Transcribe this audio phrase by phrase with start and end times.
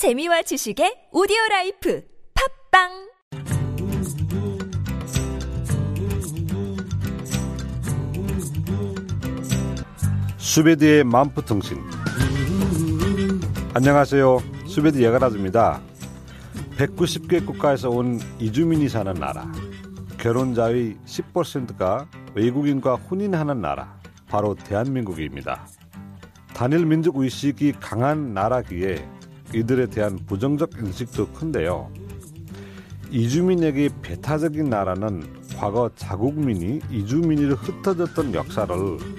[0.00, 2.88] 재미와 지식의 오디오 life 팟빵!
[10.38, 11.76] 수베디의 만프통신.
[13.74, 14.38] 안녕하세요.
[14.66, 15.82] 수베디 여거라즈입니다.
[16.78, 19.52] 190개 국가에서 온 이주민이 사는 나라.
[20.16, 24.00] 결혼자의 10%가 외국인과 혼인하는 나라.
[24.30, 25.66] 바로 대한민국입니다.
[26.54, 29.19] 단일 민족 의식이 강한 나라기에
[29.54, 31.90] 이들에 대한 부정적 인식도 큰데요
[33.10, 38.76] 이주민에게 배타적인 나라는 과거 자국민이 이주민으로 흩어졌던 역사를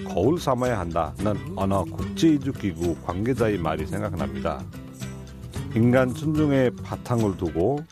[0.08, 4.64] 거울 삼아야 한다는 어느 국제이주기구 관계자의 말이 생각납니다.
[5.76, 7.84] 인간 존중의 바탕을 두고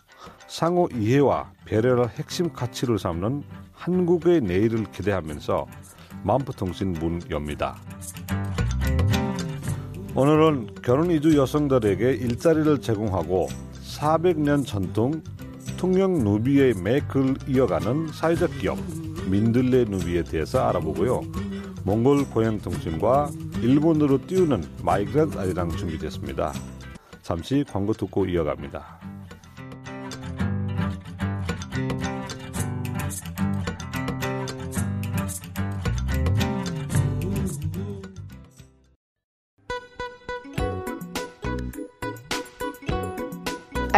[0.49, 5.67] 상호 이해와 배려를 핵심 가치로 삼는 한국의 내일을 기대하면서
[6.25, 7.77] 만프통신 문 엽니다.
[10.13, 13.47] 오늘은 결혼 이주 여성들에게 일자리를 제공하고
[13.85, 15.23] 400년 전통
[15.77, 18.77] 통영 누비의 맥을 이어가는 사회적 기업
[19.31, 21.21] 민들레 누비에 대해서 알아보고요.
[21.85, 23.31] 몽골 고향통신과
[23.63, 26.53] 일본으로 띄우는 마이그란트 아리랑 준비됐습니다.
[27.23, 29.20] 잠시 광고 듣고 이어갑니다.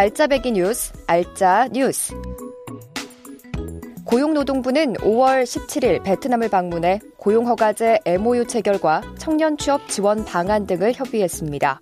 [0.03, 2.13] 알짜배기 뉴스, 알짜 뉴스.
[4.03, 11.79] 고용노동부는 5월 17일 베트남을 방문해 고용허가제 MOU 체결과 청년 취업 지원 방안 등을 협의했습니다.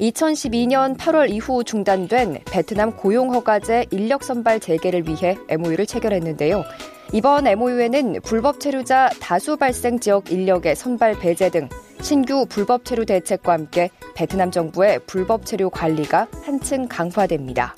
[0.00, 6.64] 2012년 8월 이후 중단된 베트남 고용허가제 인력 선발 재개를 위해 MOU를 체결했는데요.
[7.12, 11.68] 이번 MOU에는 불법 체류자 다수 발생 지역 인력의 선발 배제 등
[12.02, 17.74] 신규 불법 체류 대책과 함께 베트남 정부의 불법 체류 관리가 한층 강화됩니다.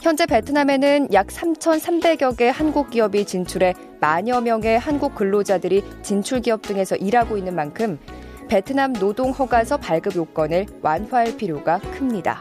[0.00, 6.96] 현재 베트남에는 약 3,300여 개 한국 기업이 진출해 만여 명의 한국 근로자들이 진출 기업 등에서
[6.96, 7.98] 일하고 있는 만큼
[8.48, 12.38] 베트남 노동 허가서 발급 요건을 완화할 필요가 큽니다.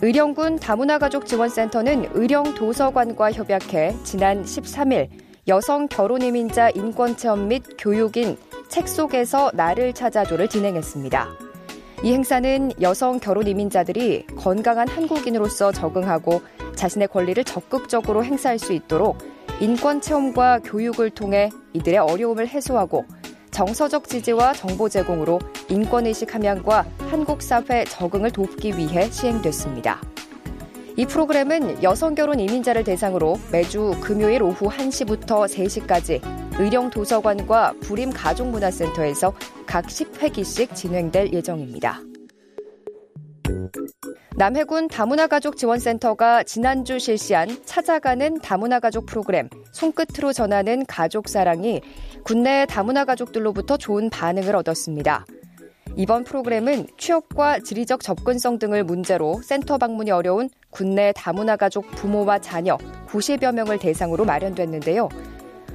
[0.00, 5.08] 의령군 다문화가족 지원센터는 의령 도서관과 협약해 지난 13일
[5.48, 8.36] 여성 결혼 이민자 인권 체험 및 교육인
[8.68, 11.26] 책 속에서 나를 찾아줘를 진행했습니다.
[12.04, 16.42] 이 행사는 여성 결혼 이민자들이 건강한 한국인으로서 적응하고
[16.76, 19.16] 자신의 권리를 적극적으로 행사할 수 있도록
[19.58, 23.06] 인권 체험과 교육을 통해 이들의 어려움을 해소하고
[23.50, 29.98] 정서적 지지와 정보 제공으로 인권의식 함양과 한국 사회 적응을 돕기 위해 시행됐습니다.
[30.98, 36.20] 이 프로그램은 여성 결혼 이민자를 대상으로 매주 금요일 오후 1시부터 3시까지
[36.58, 39.32] 의령 도서관과 부림 가족문화센터에서
[39.64, 42.00] 각 10회기씩 진행될 예정입니다.
[44.36, 51.80] 남해군 다문화가족 지원센터가 지난주 실시한 찾아가는 다문화가족 프로그램 손끝으로 전하는 가족사랑이
[52.24, 55.26] 국내 다문화가족들로부터 좋은 반응을 얻었습니다.
[55.96, 62.76] 이번 프로그램은 취업과 지리적 접근성 등을 문제로 센터 방문이 어려운 국내 다문화 가족 부모와 자녀
[63.08, 65.08] 90여 명을 대상으로 마련됐는데요.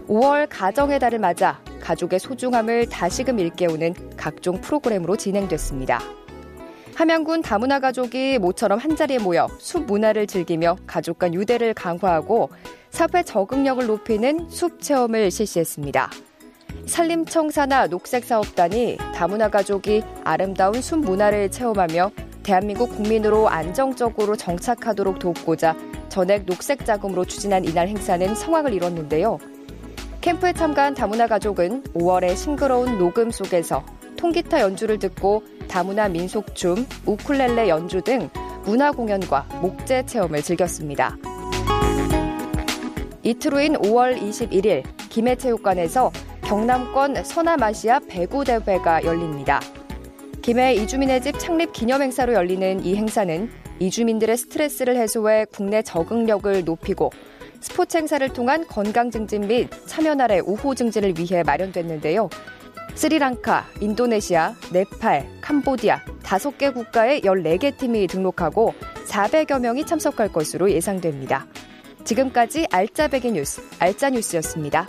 [0.08, 6.00] 5월 가정의 달을 맞아 가족의 소중함을 다시금 일깨우는 각종 프로그램으로 진행됐습니다.
[6.96, 12.50] 함양군 다문화 가족이 모처럼 한자리에 모여 숲 문화를 즐기며 가족 간 유대를 강화하고
[12.92, 16.12] 사회 적응력을 높이는 숲 체험을 실시했습니다.
[16.86, 22.12] 산림청사나 녹색사업단이 다문화 가족이 아름다운 숲 문화를 체험하며
[22.44, 25.76] 대한민국 국민으로 안정적으로 정착하도록 돕고자
[26.10, 29.40] 전액 녹색 자금으로 추진한 이날 행사는 성황을 이뤘는데요.
[30.22, 33.84] 캠프에 참가한 다문화 가족은 5월의 싱그러운 녹음 속에서
[34.18, 38.30] 통기타 연주를 듣고 다문화 민속춤, 우쿨렐레 연주 등
[38.64, 41.18] 문화 공연과 목재 체험을 즐겼습니다.
[43.24, 46.12] 이틀 후인 5월 21일 김해체육관에서
[46.54, 49.60] 경남권 서남아시아 배구 대회가 열립니다.
[50.44, 53.50] 김해 이주민의 집 창립 기념 행사로 열리는 이 행사는
[53.80, 57.10] 이주민들의 스트레스를 해소해 국내 적응력을 높이고
[57.60, 62.30] 스포츠 행사를 통한 건강 증진 및 참여날의 우호 증진을 위해 마련됐는데요.
[62.94, 68.76] 스리랑카, 인도네시아, 네팔, 캄보디아 다섯 개 국가의 14개 팀이 등록하고
[69.08, 71.48] 400여 명이 참석할 것으로 예상됩니다.
[72.04, 74.88] 지금까지 알짜배기 뉴스, 알짜뉴스였습니다.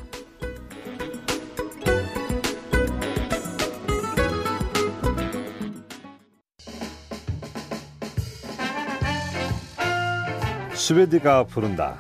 [10.85, 11.97] 스웨디가 부른다.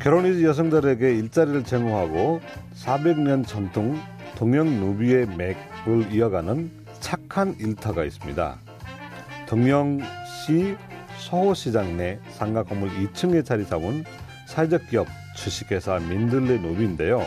[0.00, 2.40] 결혼이지 여성들에게 일자리를 제공하고
[2.76, 3.98] 400년 전통
[4.36, 6.70] 동양 누비의 맥을 이어가는
[7.00, 8.60] 착한 일터가 있습니다.
[9.48, 10.76] 동명시
[11.18, 14.04] 서호시장 내 상가 건물 2층에 자리 잡은
[14.46, 17.20] 사회적 기업 주식회사 민들레 노비인데요.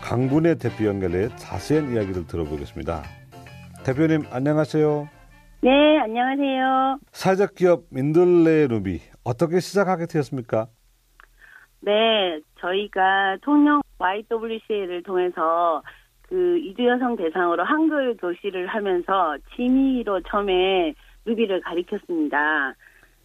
[0.00, 3.02] 강군의 대표 연결해 자세한 이야기를 들어보겠습니다.
[3.82, 5.17] 대표님 안녕하세요.
[5.60, 7.00] 네, 안녕하세요.
[7.10, 10.68] 사회적 기업 민들레 노비 어떻게 시작하게 되었습니까?
[11.80, 15.82] 네, 저희가 통영 YWCA를 통해서
[16.22, 20.94] 그 이주 여성 대상으로 한글 교실을 하면서 취미로 처음에
[21.24, 22.74] 루비를 가리켰습니다.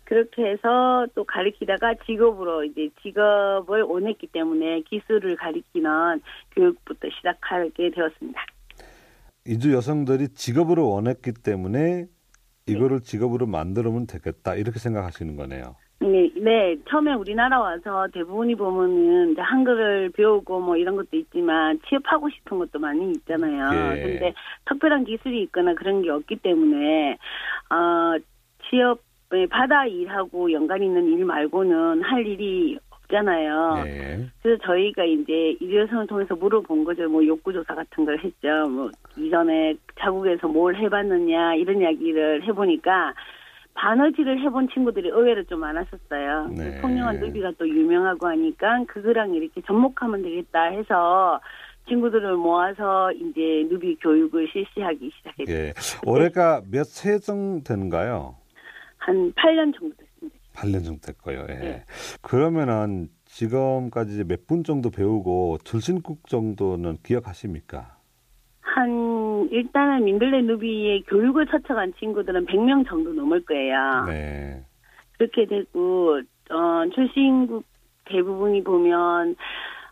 [0.06, 6.21] 그렇게 해서 또 가리키다가 직업으로 이제 직업을 원했기 때문에 기술을 가리키는
[6.56, 8.41] 교육부터 시작하게 되었습니다.
[9.45, 12.07] 이주 여성들이 직업으로 원했기 때문에
[12.65, 15.75] 이거를 직업으로 만들면 되겠다 이렇게 생각하시는 거네요.
[16.00, 16.75] 네, 네.
[16.89, 22.80] 처음에 우리나라 와서 대부분이 보면은 이제 한글을 배우고 뭐 이런 것도 있지만 취업하고 싶은 것도
[22.80, 23.98] 많이 있잖아요.
[23.98, 24.01] 예.
[24.01, 24.33] 근데
[24.65, 27.18] 특별한 기술이 있거나 그런 게 없기 때문에
[27.69, 28.18] 어
[28.69, 33.83] 취업에 바다 일하고 연관 있는 일 말고는 할 일이 없잖아요.
[33.86, 34.27] 네.
[34.42, 37.07] 그래서 저희가 이제 이주여성을 통해서 물어본 거죠.
[37.07, 38.69] 뭐 욕구조사 같은 걸 했죠.
[38.69, 43.13] 뭐 이전에 자국에서 뭘 해봤느냐 이런 이야기를 해보니까
[43.75, 46.48] 바느질을 해본 친구들이 의외로 좀 많았었어요.
[46.56, 46.80] 네.
[46.81, 51.39] 통영한 누비가 또 유명하고 하니까 그거랑 이렇게 접목하면 되겠다 해서
[51.89, 55.51] 친구들을 모아서 이제 누비 교육을 실시하기 시작했죠.
[55.51, 55.74] 예.
[56.06, 58.38] 올해가 몇 세정 되는가요?
[58.98, 60.38] 한 8년 정도 됐습니다.
[60.54, 61.39] 8년 정도 됐고요.
[61.50, 61.54] 예.
[61.56, 61.83] 네.
[62.21, 67.93] 그러면은 지금까지 몇 분 정도 배우고 출신국 정도는 기억하십니까?
[68.75, 74.05] 한 일단은 민들레 누비의 교육을 거쳐간 친구들은 100명 정도 넘을 거예요.
[74.07, 74.65] 네.
[75.17, 77.65] 그렇게 되고 어 출신국
[78.05, 79.35] 대부분이 보면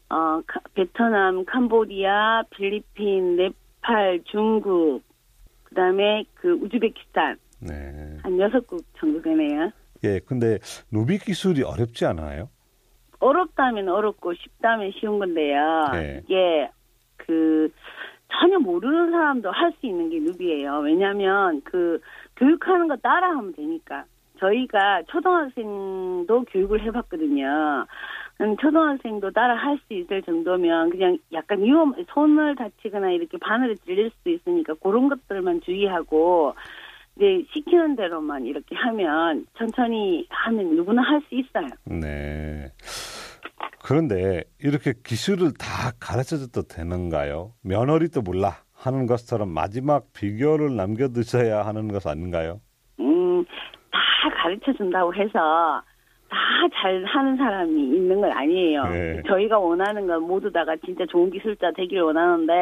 [0.10, 5.04] 어 카- 베트남, 캄보디아, 필리핀, 네팔, 중국
[5.66, 8.18] 그다음에 그 우즈베키스탄 네.
[8.24, 9.72] 한 여섯 국 정도 되네요.
[10.04, 10.20] 예.
[10.26, 10.58] 근데
[10.92, 12.50] 누비 기술이 어렵지 않아요?
[13.20, 15.84] 어렵다면 어렵고 쉽다면 쉬운 건데요.
[15.94, 16.22] 네.
[16.26, 16.68] 이게
[17.18, 17.72] 그
[18.40, 20.80] 전혀 모르는 사람도 할 수 있는 게 누비예요.
[20.80, 22.00] 왜냐하면 그
[22.38, 24.06] 교육하는 거 따라하면 되니까.
[24.40, 27.86] 저희가 초등학생도 교육을 해봤거든요.
[28.42, 34.10] 음, 초등학생도 따라 할 수 있을 정도면 그냥 약간 위험, 손을 다치거나 이렇게 바늘에 찔릴
[34.10, 36.56] 수도 있으니까 그런 것들만 주의하고
[37.18, 41.68] 이제 시키는 대로만 이렇게 하면 천천히 하면 누구나 할 수 있어요.
[41.86, 42.72] 네.
[43.84, 47.54] 그런데 이렇게 기술을 다 가르쳐줘도 되는가요?
[47.64, 52.62] 며느리도 몰라 하는 것처럼 마지막 비결을 남겨두셔야 하는 것 아닌가요?
[53.00, 53.44] 음,
[53.92, 54.00] 다
[54.44, 55.82] 가르쳐 준다고 해서
[56.30, 56.38] 다
[56.74, 58.84] 잘 하는 사람이 있는 건 아니에요.
[58.86, 59.22] 네.
[59.28, 62.54] 저희가 원하는 건 모두 다가 진짜 좋은 기술자 되기를 원하는데,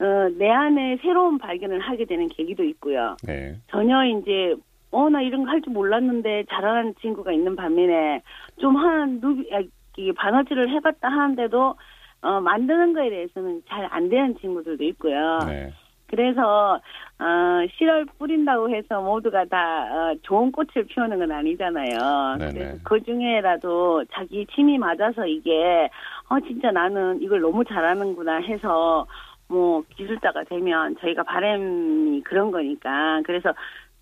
[0.00, 3.16] 어, 내 안에 새로운 발견을 하게 되는 계기도 있고요.
[3.26, 3.56] 네.
[3.70, 4.54] 전혀 이제,
[4.92, 8.22] 어, 나 이런 거 할 줄 몰랐는데 잘하는 친구가 있는 반면에,
[8.60, 9.60] 좀 한, 누비, 아,
[9.98, 11.74] 이게 바느질을 해봤다 하는데도,
[12.22, 15.38] 어, 만드는 거에 대해서는 잘 안 되는 친구들도 있고요.
[15.46, 15.72] 네.
[16.06, 16.80] 그래서
[17.20, 22.36] 어, 씨를 뿌린다고 해서 모두가 다 어, 좋은 꽃을 피우는 건 아니잖아요.
[22.38, 22.52] 네네.
[22.52, 25.90] 그래서 그 중에라도 자기 취미 맞아서 이게
[26.30, 29.06] 어 진짜 나는 이걸 너무 잘하는구나 해서
[29.48, 33.52] 뭐 기술자가 되면 저희가 바람이 그런 거니까 그래서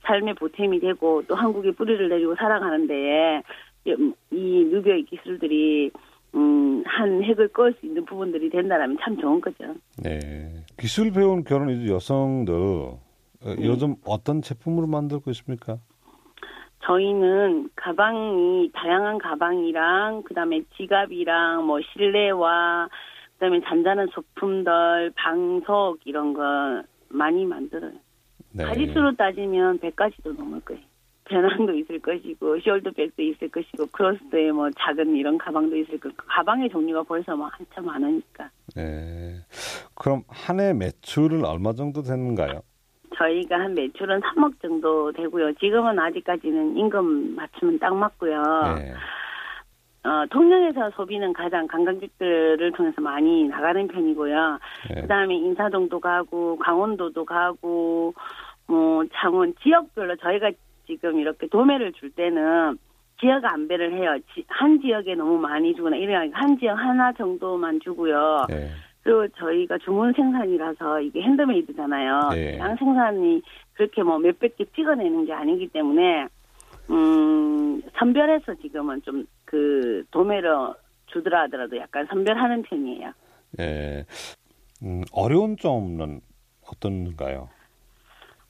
[0.04, 3.43] 삶의 보탬이 되고 또 한국에 뿌리를 내리고 살아가는데
[3.86, 5.90] 이- 이 누비의 기술들이
[6.34, 9.74] 음, 한 획을 그을 수 있는 부분들이 된다라면 참 좋은 거죠.
[10.02, 10.52] 네.
[10.78, 13.00] 기술 배운 결혼 여성들 어,
[13.44, 13.56] 네.
[13.66, 15.78] 요즘 어떤 제품으로 만들고 있습니까?
[16.84, 22.88] 저희는 가방이 다양한 가방이랑 그다음에 지갑이랑 뭐 실내화
[23.34, 27.93] 그다음에 잔잔한 소품들 방석 이런 거 많이 만들어요.
[28.52, 28.64] 네.
[28.64, 30.82] 가지수로 따지면 100가지도 넘을 거예요.
[31.28, 37.02] 배낭도 있을 것이고 숄더백도 있을 것이고 크로스에 뭐 작은 이런 가방도 있을 거고 가방의 종류가
[37.02, 39.36] 벌써 뭐 한참 많으니까 네.
[39.94, 42.60] 그럼 한 해 매출은 얼마 정도 되는가요?
[43.16, 45.54] 저희가 한 매출은 3억 정도 되고요.
[45.54, 48.42] 지금은 아직까지는 임금 맞추면 딱 맞고요.
[48.78, 48.92] 네.
[50.08, 54.58] 어, 통영에서 소비는 가장 관광객들을 통해서 많이 나가는 편이고요.
[54.94, 55.00] 네.
[55.00, 58.14] 그다음에 인사동도 가고 강원도도 가고
[58.68, 60.50] 뭐 창원 지역별로 저희가
[60.86, 62.78] 지금 이렇게 도매를 줄 때는
[63.20, 64.16] 지역 안배를 해요.
[64.34, 68.44] 지- 한 지역에 너무 많이 주거나 이런 한 지역 하나 정도만 주고요.
[68.48, 68.70] 네.
[69.02, 72.31] 그리고 저희가 주문 생산이라서 이게 핸드메이드잖아요.
[72.32, 72.58] 네.
[72.58, 73.40] 양 생산이
[73.74, 76.26] 그렇게 뭐 몇백 개 찍어내는 게 아니기 때문에
[76.90, 80.74] 음 선별해서 지금은 좀 그 도매로
[81.06, 83.12] 주더라 하더라도 약간 선별하는 편이에요.
[83.60, 84.05] 예.
[84.82, 86.20] 음, 어려운 점은
[86.69, 87.48] 어떤가요?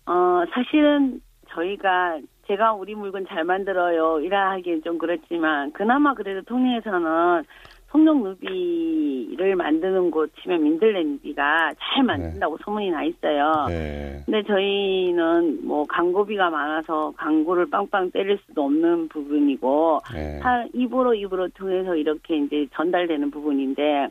[0.07, 4.21] 어, 사실은 저희가 제가 우리 물건 잘 만들어요.
[4.21, 7.43] 이라 하기엔 좀 그렇지만 그나마 그래도 통영에서는
[7.89, 13.65] 성룡 누비를 만드는 곳 치면 민들레 누비가 잘 만든다고 소문이 나 있어요.
[13.69, 14.21] 네.
[14.27, 20.39] 근데 저희는 뭐 광고비가 많아서 광고를 빵빵 때릴 수도 없는 부분이고 네.
[20.41, 24.09] 사- 입으로 입으로 통해서 이렇게 이제 전달되는 부분인데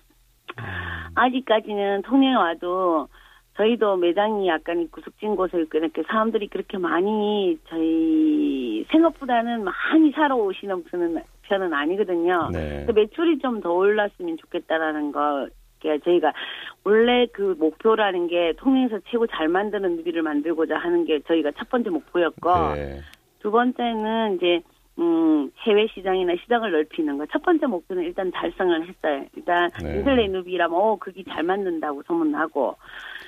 [1.16, 3.08] 아직까지는 통영에 와도
[3.58, 11.22] 저희도 매장이 약간 구석진 곳을 이렇게 사람들이 그렇게 많이 저희 생각보다는 많이 사러 오시는 편은,
[11.44, 12.50] 편은 아니거든요.
[12.52, 12.84] 네.
[12.86, 15.48] 근데 매출이 좀 더 올랐으면 좋겠다라는 거.
[15.82, 16.34] 게 저희가
[16.86, 21.90] 원래 그 목표라는 게 통영에서 최고 잘 만드는 누비를 만들고자 하는 게 저희가 첫 번째
[21.90, 23.02] 목표였고 네.
[23.40, 24.62] 두 번째는 이제
[24.98, 27.26] 음, 해외 시장이나 시장을 넓히는 거.
[27.32, 29.26] 첫 번째 목표는 일단 달성을 했어요.
[29.36, 29.98] 일단 네.
[29.98, 32.76] 미들레 누비라면 어 그게 잘 만든다고 소문나고.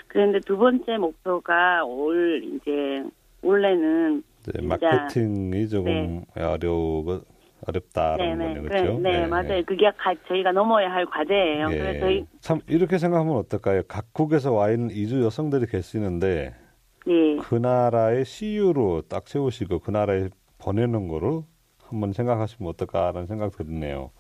[0.08, 3.04] 그런데 두 번째 목표가 올 이제
[3.42, 6.42] 올해는 네, 마케팅이 조금 네.
[6.44, 7.22] 어려워
[7.68, 8.62] 어렵다라는 네네 거네요.
[8.64, 9.00] 그래, 그렇죠?
[9.02, 9.64] 네, 맞아요.
[9.66, 11.68] 그게 가- 저희가 넘어야 할 과제예요.
[11.72, 11.78] 예.
[11.78, 13.82] 그래서 저희 참 이렇게 생각하면 어떨까요?
[13.90, 16.54] 각국에서 와 있는 이주 여성들이 계시는데
[17.08, 17.36] 예.
[17.38, 21.42] 그 나라의 CU로 딱 세우시고 그 나라에 보내는 거를
[21.90, 24.12] 한번 생각하시면 어떨까라는 생각 드네요.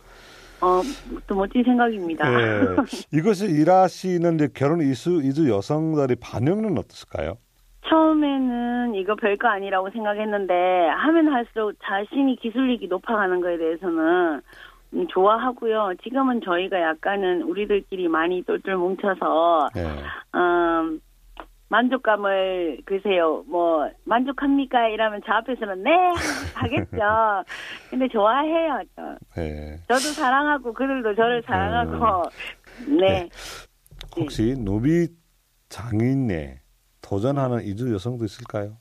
[0.61, 0.81] 어,
[1.27, 2.27] 또 멋진 생각입니다.
[2.33, 2.61] 예.
[3.13, 7.37] 이것을 일하시는 결혼 이수 이주 여성들의 반응은 어땠을까요?
[7.87, 10.53] 처음에는 이거 별거 아니라고 생각했는데
[10.89, 14.41] 하면 할수록 자신이 기술력이 높아가는 거에 대해서는
[14.93, 15.93] 음, 좋아하고요.
[16.03, 19.83] 지금은 저희가 약간은 우리들끼리 많이 똘똘 뭉쳐서 예.
[20.37, 20.99] 음,
[21.69, 25.91] 만족감을 글쎄요 뭐 만족합니까 이러면 저 앞에서는 네
[26.55, 26.97] 하겠죠.
[27.89, 28.81] 근데 좋아해요.
[28.95, 29.41] 저.
[29.41, 29.77] 예.
[29.87, 32.29] 저도 사랑하고 그들도 저를 사랑하고
[32.99, 33.29] 네.
[34.15, 35.07] 혹시 노비
[35.69, 36.59] 장인에
[37.01, 38.77] 도전하는 이주 여성도 있을까요?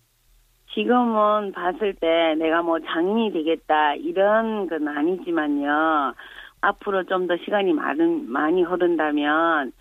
[0.74, 6.14] 지금은 봤을 때 내가 뭐 장인이 되겠다 이런 건 아니지만요.
[6.60, 9.72] 앞으로 좀 더 시간이 많은 많이 흐른다면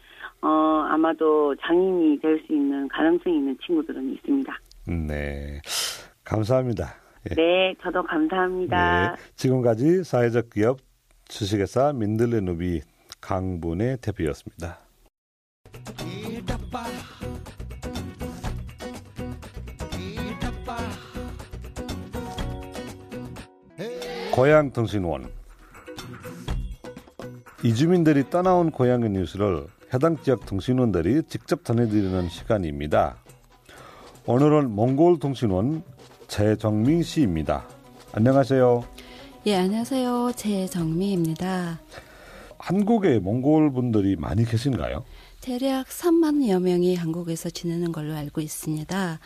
[0.45, 4.59] 어 아마도 장인이 될 수 있는 가능성이 있는 친구들은 있습니다.
[5.07, 5.59] 네.
[6.23, 6.95] 감사합니다.
[7.31, 7.35] 예.
[7.35, 9.15] 네, 저도 감사합니다.
[9.15, 9.21] 네.
[9.35, 10.77] 지금까지 사회적 기업
[11.27, 12.81] 주식회사 민들레 누비
[13.21, 14.77] 강분의 대표였습니다.
[24.31, 25.29] 고향 통신원
[27.63, 33.15] 이주민들이 떠나온 고향의 뉴스를 해당 지역 통신원들이 직접 전해드리는 시간입니다.
[34.25, 35.83] 오늘은 몽골 통신원
[36.27, 37.65] 최정민 씨입니다.
[38.11, 38.83] 안녕하세요.
[39.45, 40.33] 예, 안녕하세요.
[40.35, 41.79] 제정미입니다.
[42.57, 45.05] 한국에 몽골 분들이 많이 계신가요?
[45.39, 49.19] 대략 3만여 명이 한국에서 지내는 걸로 알고 있습니다.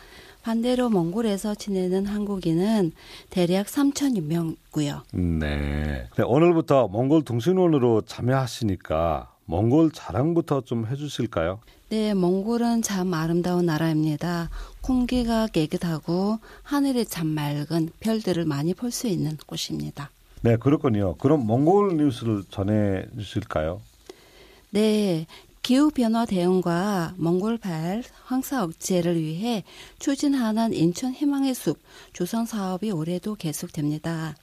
[0.44, 2.92] 반대로 몽골에서 지내는 한국인은
[3.30, 5.02] 대략 3천여 명고요.
[5.14, 6.06] 네.
[6.16, 11.58] 네, 오늘부터 몽골 통신원으로 참여하시니까 몽골 자랑부터 좀 해주실까요?
[11.88, 14.48] 네, 몽골은 참 아름다운 나라입니다.
[14.80, 20.10] 공기가 깨끗하고 하늘이 참 맑은 별들을 많이 볼 수 있는 곳입니다.
[20.42, 21.16] 네, 그렇군요.
[21.16, 23.80] 그럼 몽골 뉴스를 전해 주실까요?
[24.70, 25.26] 네,
[25.62, 29.64] 기후변화 대응과 몽골발 황사 억제를 위해
[29.98, 31.76] 추진하는 인천 희망의 숲
[32.12, 34.36] 조성 사업이 올해도 계속됩니다.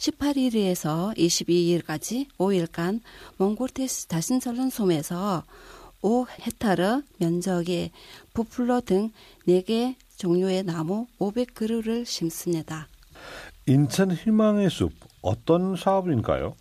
[0.00, 3.00] 18일에서 22일까지 5일간
[3.36, 5.44] 몽골테스 다신설른 솜에서
[6.02, 7.90] 5헥타르 면적의
[8.32, 9.10] 부플러 등
[9.46, 12.88] 4개 종류의 나무 500그루를 심습니다.
[13.66, 16.56] 인천 희망의 숲 어떤 사업인가요?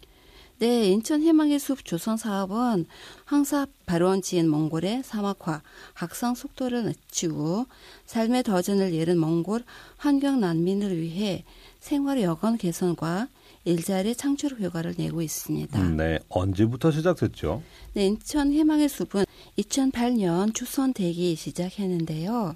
[0.60, 2.86] 네, 인천 희망의 숲 조성 사업은
[3.24, 5.62] 황사 발원 지인 몽골의 사막화,
[5.94, 7.66] 확산 속도를 늦추고
[8.06, 9.64] 삶의 도전을 예른 몽골
[9.96, 11.46] 환경 난민을 위해
[11.80, 13.30] 생활 여건 개선과
[13.64, 15.82] 일자리 창출 효과를 내고 있습니다.
[15.92, 17.64] 네, 언제부터 시작됐죠?
[17.94, 19.24] 네, 인천 희망의 숲은
[19.58, 22.56] 2008년 추선 대기 시작했는데요.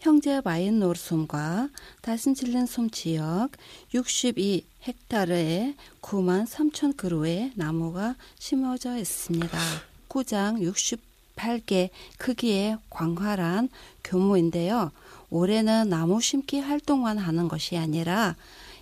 [0.00, 1.68] 형제 마인노르솜과
[2.00, 3.50] 다신칠렌솜 지역
[3.92, 9.58] 62 헥타르에 9만 3천 그루의 나무가 심어져 있습니다.
[10.08, 13.68] 구장 68개 크기의 광활한
[14.02, 14.90] 규모인데요.
[15.28, 18.36] 올해는 나무 심기 활동만 하는 것이 아니라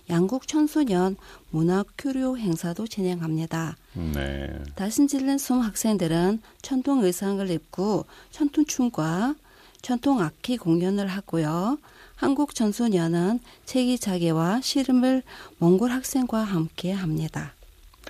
[0.09, 1.17] 양국 천수년
[1.51, 3.75] 문화 교류 행사도 진행합니다.
[3.93, 4.63] 네.
[4.75, 9.35] 다신질른 솜 학생들은 전통 의상을 입고 전통 춤과
[9.81, 11.77] 전통 악기 공연을 하고요.
[12.15, 15.23] 한국 전소년은 체기자개와 씨름을
[15.57, 17.53] 몽골 학생과 함께 합니다.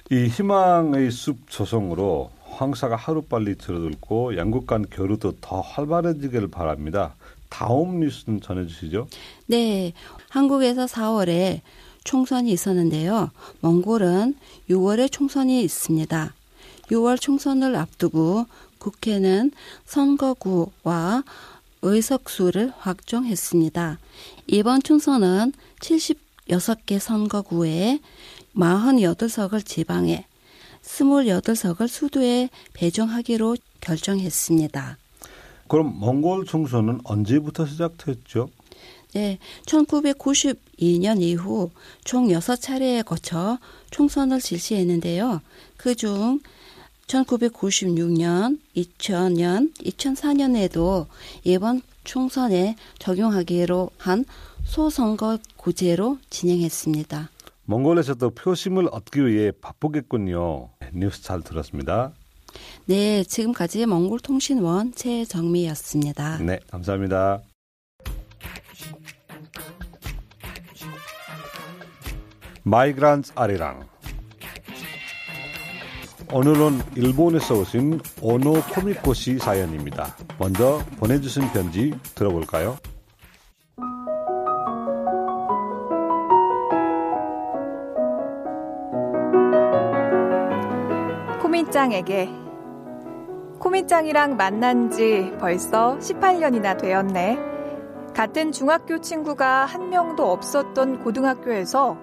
[0.10, 7.14] 이 희망의 숲 조성으로 황사가 하루빨리 줄어들고 양국 간 교류도 더 활발해지기를 바랍니다.
[7.50, 9.08] 다음 뉴스는 전해주시죠.
[9.48, 9.94] 네,
[10.30, 11.62] 한국에서 4월에
[12.04, 13.30] 총선이 있었는데요.
[13.62, 14.36] 몽골은
[14.70, 16.34] 6월에 총선이 있습니다.
[16.92, 18.46] 6월 총선을 앞두고
[18.80, 19.52] 국회는
[19.86, 21.24] 선거구와
[21.82, 24.00] 의석수를 확정했습니다.
[24.48, 28.00] 이번 총선은 76개 선거구에
[28.56, 30.26] 48석을 지방에
[30.82, 34.98] 28석을 수도에 배정하기로 결정했습니다.
[35.68, 38.50] 그럼 몽골 총선은 언제부터 시작됐죠?
[39.14, 41.72] 네, 1992년 이후
[42.04, 43.58] 총 6차례에 거쳐
[43.92, 45.42] 총선을 실시했는데요.
[45.78, 46.40] 그중
[47.10, 51.08] 1996년, 2000년, 2004년에도
[51.44, 54.26] 이번 총선에 적용하기로 한
[54.64, 57.30] 소선거구제로 진행했습니다.
[57.66, 60.70] 몽골에서도 표심을 얻기 위해 바쁘겠군요.
[60.94, 62.14] 뉴스 잘 들었습니다.
[62.86, 66.40] 네, 지금까지 몽골통신원 최정미였습니다.
[66.40, 67.42] 네, 감사합니다.
[72.64, 73.89] 마이그란츠 아리랑
[76.32, 80.16] 오늘은 일본에서 오신 오노 코미코 씨 사연입니다.
[80.38, 82.78] 먼저 보내주신 편지 들어볼까요?
[91.42, 92.30] 코미짱에게
[93.60, 97.40] 코미짱이랑 만난 지 벌써 18년이나 되었네.
[98.14, 101.98] 같은 중학교 친구가 한 명도 없었던 고등학교에서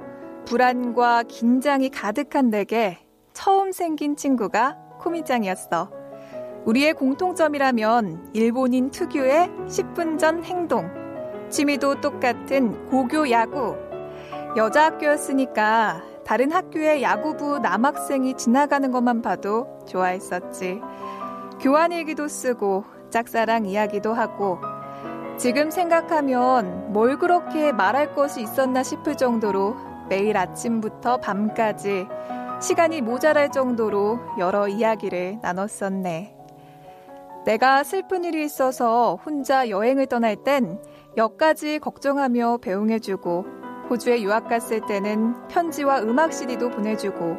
[0.46, 3.05] 불안과 긴장이 가득한 내게
[3.36, 5.90] 처음 생긴 친구가 코미짱이었어.
[6.64, 10.90] 우리의 공통점이라면 일본인 특유의 10분 전 행동.
[11.50, 13.76] 취미도 똑같은 고교 야구.
[14.56, 20.80] 여자 학교였으니까 다른 학교의 야구부 남학생이 지나가는 것만 봐도 좋아했었지.
[21.60, 24.58] 교환 일기도 쓰고 짝사랑 이야기도 하고
[25.36, 29.76] 지금 생각하면 뭘 그렇게 말할 것이 있었나 싶을 정도로
[30.08, 32.08] 매일 아침부터 밤까지
[32.66, 36.34] 시간이 모자랄 정도로 여러 이야기를 나눴었네.
[37.44, 40.82] 내가 슬픈 일이 있어서 혼자 여행을 떠날 땐
[41.16, 43.46] 역까지 걱정하며 배웅해주고
[43.88, 47.36] 호주에 유학 갔을 때는 편지와 음악 CD도 보내주고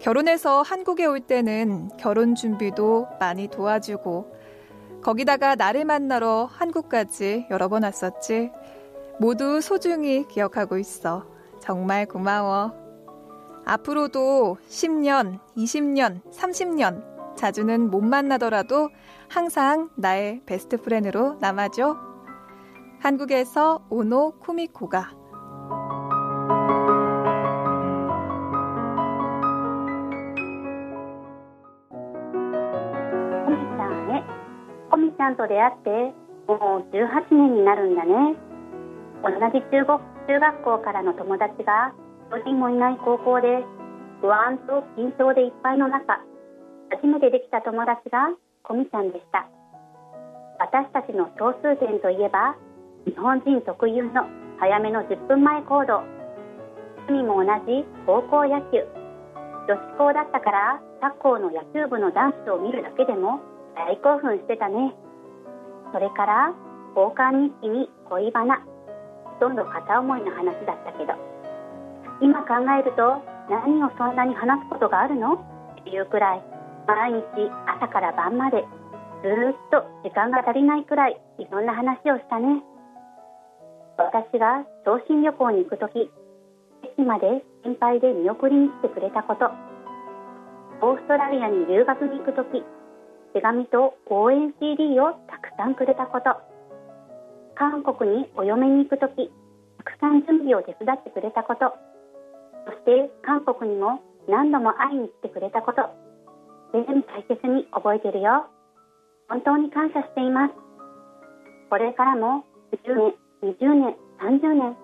[0.00, 4.34] 결혼해서 한국에 올 때는 결혼 준비도 많이 도와주고
[5.00, 8.50] 거기다가 나를 만나러 한국까지 여러 번 왔었지.
[9.20, 11.24] 모두 소중히 기억하고 있어.
[11.60, 12.79] 정말 고마워.
[13.65, 18.89] 앞으로도 10년, 20년, 30년 자주는 못 만나더라도
[19.29, 21.97] 항상 나의 베스트 프렌으로 남아줘.
[22.99, 25.25] 한국에서 오노 쿠미코가
[33.45, 34.23] コミちゃんへ。
[34.89, 35.89] コミちゃんと出会って
[36.47, 38.35] もう18年になるんだね。
[39.23, 43.64] 同じ中国中学校からの友達が一 人もいない高校で
[44.20, 46.20] 不安と緊張でいっぱいの中、
[46.90, 48.30] 初めてできた友達が
[48.62, 49.48] コミちゃんでした。
[50.58, 52.56] 私たちの共通点といえば、
[53.06, 54.26] 日本人特有の
[54.58, 56.02] 早めの10分前行動。
[57.08, 59.00] 趣味も同じ高校野球。
[59.70, 63.40] 女子校だったから他校の野球部のダンスを見るだけでも
[63.76, 64.94] 大興奮してたね
[65.92, 66.52] それから
[66.96, 68.66] 交換日記に恋バナ
[69.38, 71.29] ほとんど片思いの話だったけど
[72.20, 75.34] 今考えると何をそんなに話すことがあるの？
[75.80, 76.42] っていうくらい
[76.86, 77.22] 毎日
[77.66, 78.64] 朝から晩まで
[79.22, 82.62] ずっと時間が足りないくらいいろんな話をしたね。
[83.96, 86.10] 私が昇進旅行に行くとき
[86.82, 89.50] 駅まで心配で見送りに来てくれたこと。
[90.82, 92.64] オーストラリアに留学に行くとき
[93.34, 96.36] 手紙と応援 CD をたくさんくれたこと。
[97.54, 99.30] 韓国にお嫁に行くとき
[99.78, 101.74] たくさん準備を手伝ってくれたこと。
[102.65, 105.89] そして韓国にも何度も会いに来てくれたこと
[106.73, 108.47] 全部大切に覚えてるよ
[109.29, 110.53] 本当に感謝しています
[111.69, 112.43] これからも
[112.85, 114.75] 10年20年30年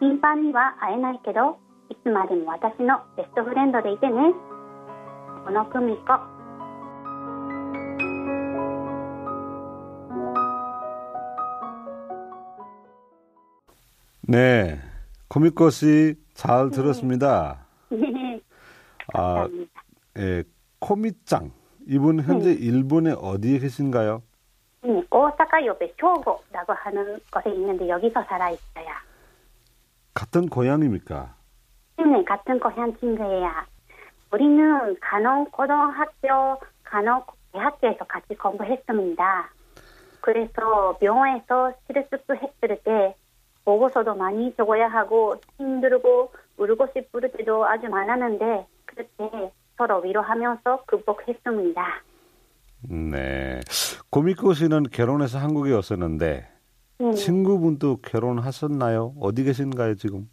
[0.00, 1.58] 頻繁には会えないけど
[1.90, 4.34] いつまでも私のベストフレンドでいてね
[5.44, 6.38] この久美子。
[14.28, 14.78] 네,
[15.28, 17.65] 코미코 씨 잘 들었습니다.
[17.89, 18.41] 네,
[19.13, 19.47] 아.
[20.17, 20.43] 예,
[20.79, 21.51] 코미짱.
[21.87, 24.21] 이분 현재 일본에 어디에 계신가요?
[24.83, 28.87] 네, 오사카 옆에 쇼고라고 하는 곳에 있는데 여기서 살아 있어요.
[30.13, 31.35] 같은 고향입니까?
[31.97, 33.49] 네, 같은 고향 친구예요.
[34.31, 39.49] 우리는 간호 고등학교, 간호 대학교에서 같이 공부했습니다.
[40.21, 43.15] 그래서 병원에서 스트레스 했을 때
[43.65, 51.81] 보고서도 많이 적어야 하고 힘들고 울고 싶을 때도 아주 많았는데 그때 서로 위로하면서 극복했습니다.
[52.89, 53.59] 네.
[54.09, 56.47] 고미코 씨는 결혼해서 한국에 왔었는데
[56.99, 57.11] 네.
[57.13, 59.15] 친구분도 결혼하셨나요?
[59.19, 60.29] 어디 계신가요 지금?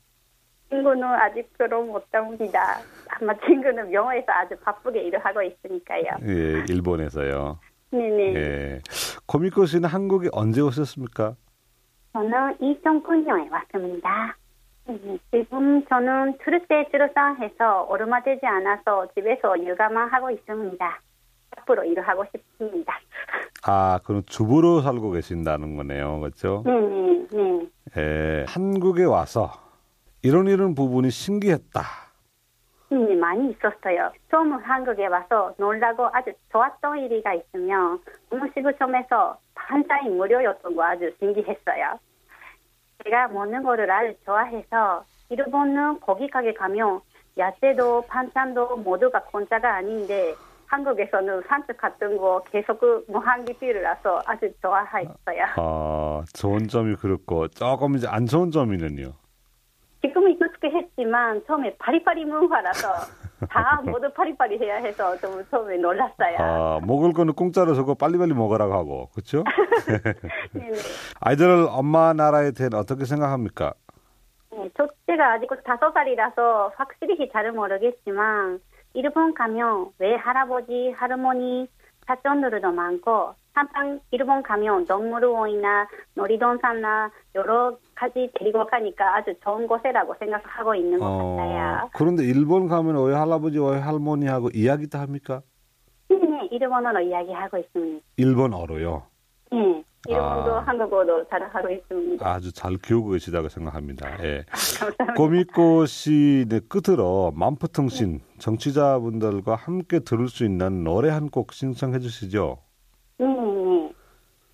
[0.69, 2.79] 친구는 아직 결혼 못합니다.
[3.09, 6.05] 아마 친구는 병원에서 아주 바쁘게 일을 하고 있으니까요.
[6.27, 7.59] 예, 일본에서요.
[7.91, 8.35] 네네.
[8.37, 8.81] 예.
[9.27, 11.35] 고미코 씨는 한국에 언제 오셨습니까?
[12.13, 14.37] 저는 2009년에 왔습니다.
[14.89, 21.01] 음, 지금 저는 트루스에 출산해서 얼마 되지 않아서 집에서 육아만 하고 있습니다.
[21.59, 22.95] 앞으로 일을 하고 싶습니다.
[23.67, 26.21] 아, 그럼 주부로 살고 계신다는 거네요.
[26.21, 26.63] 그렇죠?
[26.67, 27.69] 네 네, 네.
[27.97, 28.45] 예.
[28.49, 29.51] 한국에 와서
[30.23, 31.83] 이런 이런 부분이 신기했다.
[32.89, 34.11] 힘이 많이 있었어요.
[34.31, 38.01] 처음 한국에 와서 놀라고 아주 좋았던 일이가 있으면
[38.33, 41.99] 음식점에서 반찬이 무료였던 거 아주 신기했어요.
[43.05, 47.01] 제가 먹는 거를 아주 좋아해서 일본은 고기 가게 가면
[47.39, 50.35] 야채도 반찬도 모두가 공짜가 아닌데
[50.67, 55.45] 한국에서는 산책 같은 거 계속 그 무한리필이라서 아주 좋아했어요.
[55.57, 59.13] 아, 좋은 점이 그렇고 조금 이제 안 좋은 점이는요.
[60.03, 62.89] 지금은 익숙했지만 처음에 파리파리 문화라서
[63.49, 66.37] 다 모두 파리파리 해야 해서 좀 처음에 놀랐어요.
[66.39, 69.09] 아, 먹을 거는 공짜로 주고 빨리빨리 먹으라고 하고.
[69.15, 69.45] 그렇죠?
[70.53, 70.77] 네네.
[71.21, 73.73] 아이들 엄마 나라에 대해 어떻게 생각합니까?
[74.53, 78.61] 네, 첫째가 아직 다섯 살이라서 확실히 잘 모르겠지만
[78.95, 81.69] 일본 가면 왜 할아버지, 할머니,
[82.07, 90.75] 사촌들도 많고 한편 일본 가면 동물원이나 놀이동산이나 여러 가지 데리고 가니까 아주 좋은 곳이라고 생각하고
[90.75, 91.85] 있는 것 같아요.
[91.85, 95.43] 어, 그런데 일본 가면 왜 할아버지, 왜 할머니하고 이야기도 합니까?
[96.09, 98.05] 네, 일본어로 이야기하고 있습니다.
[98.17, 99.03] 일본어로요.
[99.53, 100.61] 네, 일본도 아.
[100.61, 102.27] 한국어도 잘 하고 있습니다.
[102.27, 104.25] 아주 잘 키우고 계시다고 생각합니다.
[104.25, 104.45] 예.
[105.17, 112.59] 고미코 씨 네, 끝으로 만푸통신 정치자분들과 함께 들을 수 있는 노래 한 곡 신청해 주시죠.
[113.21, 113.93] 네, 네.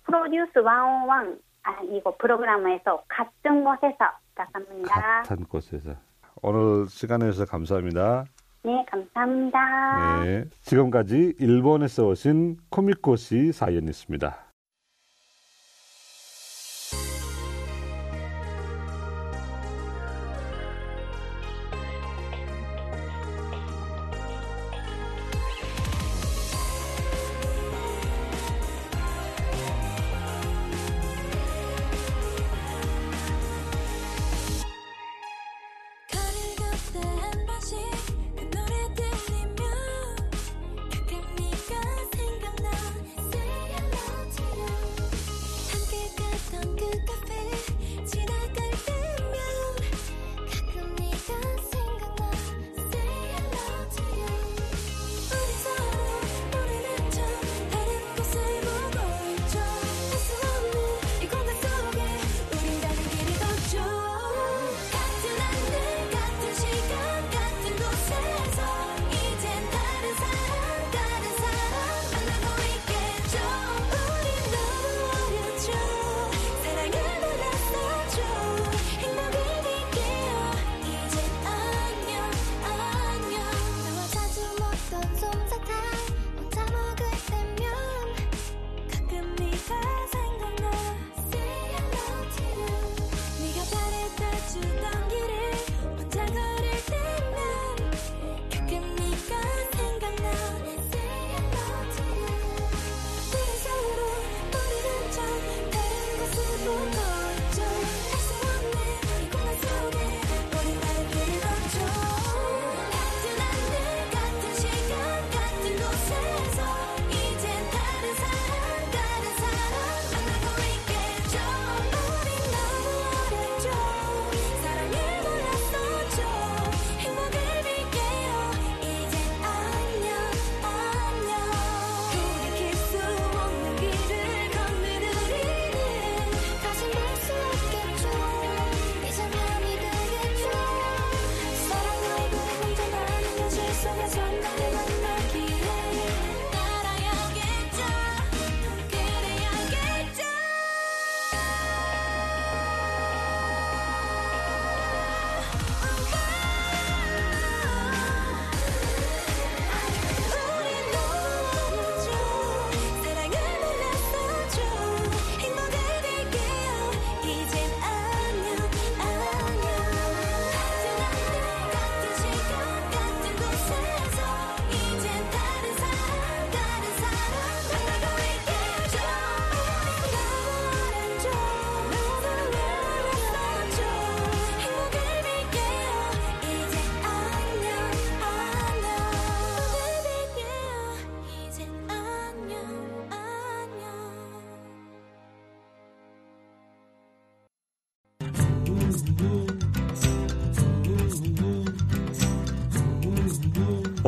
[0.03, 3.95] 프로듀스 101 아, 이거 프로그램에서 같은 곳에서
[4.29, 5.21] 부탁합니다.
[5.23, 5.91] 같은 곳에서.
[6.41, 8.25] 오늘 시간 내주셔서 감사합니다.
[8.63, 10.23] 네, 감사합니다.
[10.23, 10.45] 네.
[10.61, 14.46] 지금까지 일본에서 오신 코미코 씨 사연이었습니다.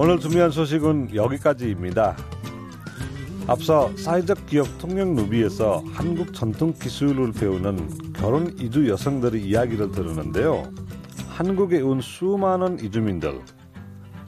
[0.01, 2.15] 오늘 준비한 소식은 여기까지입니다.
[3.47, 10.71] 앞서 사회적 기업 통영 누비에서 한국 전통 기술을 배우는 결혼 이주 여성들의 이야기를 들었는데요.
[11.27, 13.41] 한국에 온 수많은 이주민들,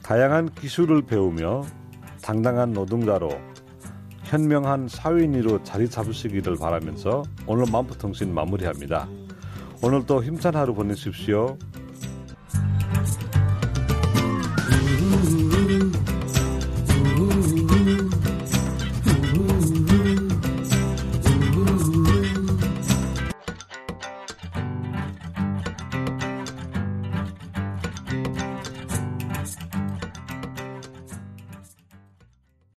[0.03, 1.63] 다양한 기술을 배우며
[2.21, 3.29] 당당한 노동자로
[4.23, 9.07] 현명한 사회인으로 자리 잡으시기를 바라면서 오늘 만포통신 마무리합니다.
[9.81, 11.57] 오늘도 힘찬 하루 보내십시오.